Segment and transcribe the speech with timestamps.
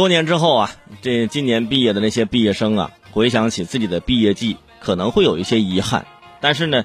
[0.00, 0.70] 多年之后啊，
[1.02, 6.06] 这今年毕业的那些毕业生啊，回想起自己的毕业季，可能会有一些遗憾。
[6.40, 6.84] 但是呢，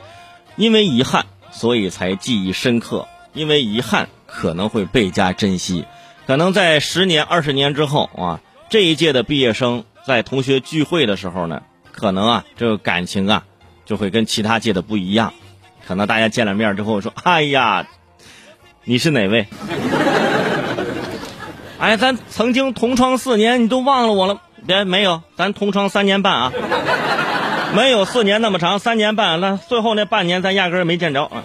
[0.58, 5.86] 因为遗憾，所以才记忆深刻；因为遗憾，可能会倍加珍惜。
[6.28, 11.64] 可能在十年、二十年之后啊，这一届的毕业生在同学聚会的时候呢，
[11.94, 13.46] 可能啊，这个感情啊，
[13.86, 15.34] 就会跟其他届的不一样。
[15.88, 17.88] 可能大家见了面之后说：“哎呀，
[18.84, 19.48] 你是哪位？”
[21.86, 24.42] 哎，咱曾经同窗四年，你都忘了我了？
[24.66, 26.52] 别没有，咱同窗三年半啊，
[27.76, 31.44] 没有四年那么长，三年半，那最后那半年咱压根儿没见着啊。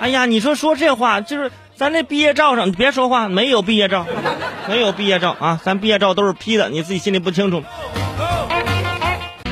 [0.00, 4.04] 哎呀，你说说这话，就是咱那毕业照上，你别说话，没有毕业照，
[4.68, 7.62] 没有毕业照啊，咱毕业照都是 P 的，你自己心里不清楚。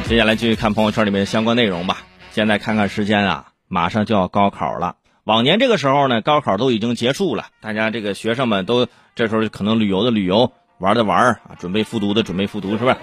[0.08, 1.98] 接下来继续看朋友圈里面的相关内容吧。
[2.32, 4.96] 现在看看时间啊，马上就要高考了。
[5.24, 12.96] 往年这个时候呢，高考都已经结束了，大家这个学生们都这时候可能旅游的旅游，玩的玩啊，准备复读的准备复读，是不是？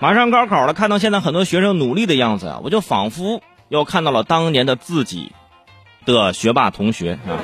[0.00, 5.30] 马上高考了，看到现在很多学生努力的样子啊，我就仿佛又看到了当年的自己
[6.04, 7.38] 的学霸同学啊。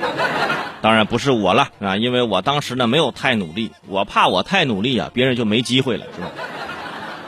[0.83, 6.27] 当然不是我了啊，因为我当时呢没有太努力，我怕我太努力啊，别人就没机会了，是吧？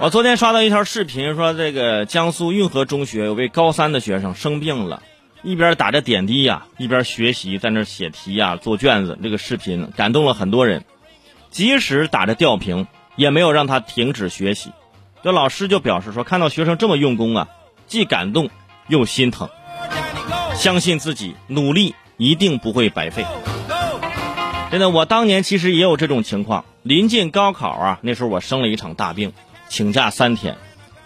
[0.00, 5.04] 我昨天刷到一条视频，说这个江苏运河中学有位高三的学生生病了。
[5.42, 9.18] 一边打着点滴呀，一边学习，在那写题呀、做卷子。
[9.22, 10.84] 这个视频感动了很多人，
[11.50, 14.72] 即使打着吊瓶，也没有让他停止学习。
[15.22, 17.48] 这老师就表示说，看到学生这么用功啊，
[17.86, 18.50] 既感动
[18.88, 19.48] 又心疼，
[20.54, 23.24] 相信自己努力一定不会白费。
[24.70, 26.64] 真的，我当年其实也有这种情况。
[26.82, 29.32] 临近高考啊，那时候我生了一场大病，
[29.68, 30.56] 请假三天。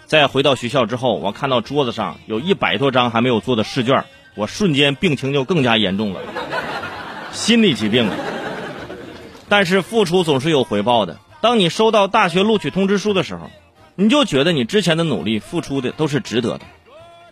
[0.05, 4.05] 在回到学校之后，我看到桌子上有一百多张还没有做的试卷。
[4.35, 6.19] 我瞬间病情就更加严重了，
[7.31, 8.15] 心理疾病了。
[9.47, 11.17] 但是付出总是有回报的。
[11.41, 13.51] 当你收到大学录取通知书的时候，
[13.95, 16.61] 你就觉得你之前的努力付出的都是值得的。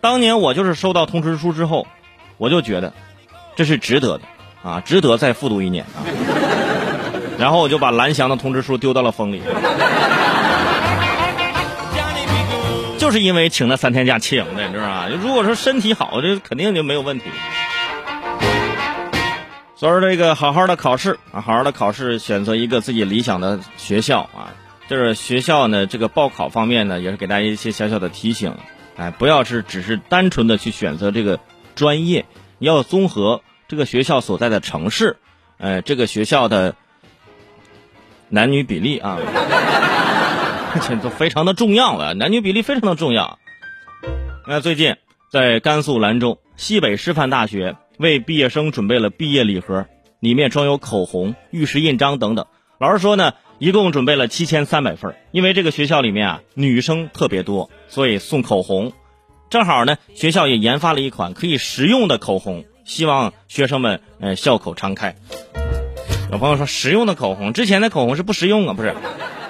[0.00, 1.86] 当年我就是收到通知书之后，
[2.36, 2.92] 我就觉得
[3.56, 4.24] 这是值得的
[4.62, 6.06] 啊，值得再复读一年啊。
[7.38, 9.42] 然后我就把蓝翔的通知书丢到了风里。
[13.02, 15.08] 就是因为请了三天假请的，你知道吧？
[15.20, 17.24] 如果说身体好，这肯定就没有问题。
[19.74, 24.54] 所以说，这个好好的考试啊，好好的考试，选择一个自己理想的学校啊。
[24.86, 28.54] 就是学校呢，这个报考方面呢，也是给大家一些小小的提醒，
[28.96, 31.40] 哎，不要是只是单纯的去选择这个
[31.74, 32.24] 专业，
[32.60, 35.16] 要综合这个学校所在的城市，
[35.58, 36.76] 呃，这个学校的
[38.28, 39.18] 男女比例啊。
[40.80, 43.38] 这都非常的重要了， 男女比例非常的重要。
[44.46, 44.96] 那最近
[45.30, 49.86] 在甘肃兰州西北师范大学为毕业生准备了毕业礼盒，
[50.20, 52.46] 里面装有口红、玉石印章等等。
[52.78, 55.14] 老师说呢，一共准备了七千三百份。
[55.30, 58.92] 因为这个学校里面啊女生特别多，所以送口红。
[59.50, 65.14] 正好呢，学校也研发了一款可以食用的口红，希望学生们嗯笑口常开。
[66.32, 68.94] 有朋友说食用的口红，之前的口红是不实用啊，不是？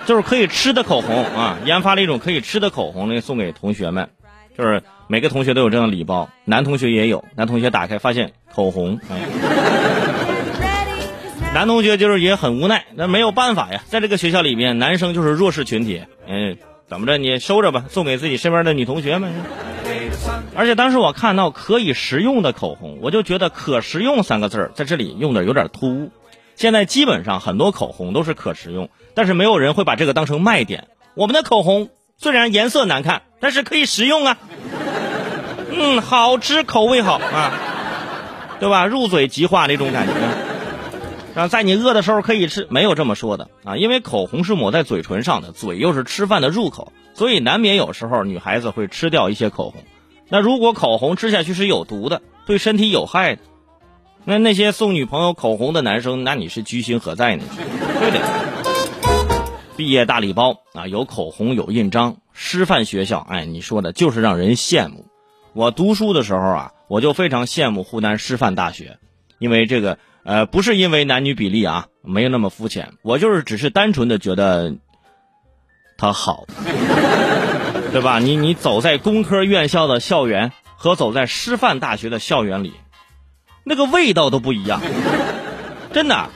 [0.06, 4.08] 就是可以吃的口红啊，研发了一种可以吃的口红呢，送给同学们。
[4.56, 7.24] 就是每个同学都有这样的礼包，男同学也有。
[7.36, 9.00] 男同学打开发现口红，
[11.54, 16.02] 男同学就是也很无奈，那没有办法呀，在这个学校里面，男生就是弱势群体。
[16.26, 19.32] 嗯，怎么着你收着吧，送给自己身边的女同学们。
[20.54, 26.10] 而且当时我看到可以食用的口红，我就觉得“可食用”三个字在这里用的有点突兀。
[26.56, 28.88] 现在基本上很多口红都是可食用。
[29.14, 30.88] 但是没有人会把这个当成卖点。
[31.14, 34.38] 我们的口红虽然颜色难看，但是可以食用啊。
[35.70, 37.52] 嗯，好吃，口味好啊，
[38.60, 38.86] 对吧？
[38.86, 40.12] 入嘴即化那种感觉。
[41.34, 43.76] 然后在你饿的时候可以吃，没有这么说的啊。
[43.76, 49.82] 因为口红是抹在嘴唇上的，嘴又是吃饭的入口，所以难免有时候女孩子会吃掉一些口红。
[50.28, 53.42] 那如果口红吃下去是有毒的，对身体有害的，
[54.24, 57.44] 那那些送女朋友口红的男生，那你是居心何在呢？
[58.00, 58.20] 对不对？
[59.76, 65.06] 毕业大礼包啊，有口红，有印章，师范学校，哎，你说的就是让人羡慕。
[65.54, 68.98] 我读书的时候啊，我就非常羡慕湖南师范大学，
[69.38, 74.76] 因为这个，呃，不是因为男女比例啊，没有那么肤浅，我就是只是单纯的觉得
[75.98, 76.46] 他好，
[77.92, 78.18] 对吧？
[78.20, 82.72] 你你走在工科院校的校园和走在师范大学的校园里，
[83.64, 84.80] 那个味道都不一样，
[85.92, 86.30] 真的。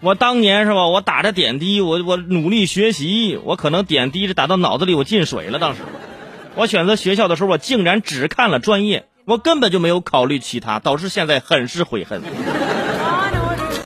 [0.00, 0.88] 我当年是吧？
[0.88, 5.58] 我打着点滴，我我努力学习，我可能点滴是打到脑子里，我进水了。
[5.58, 5.80] 当时，
[6.54, 12.20] 我选择学校的时候，我竟然只看了专业，我根本就没有考虑其他，导致现在很是悔恨。